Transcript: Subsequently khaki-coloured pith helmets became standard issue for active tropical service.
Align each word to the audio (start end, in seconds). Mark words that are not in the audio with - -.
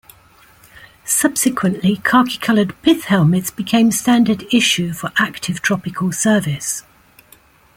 Subsequently 1.05 1.97
khaki-coloured 1.97 2.73
pith 2.81 3.03
helmets 3.03 3.51
became 3.51 3.91
standard 3.91 4.51
issue 4.51 4.93
for 4.93 5.11
active 5.19 5.61
tropical 5.61 6.11
service. 6.11 6.81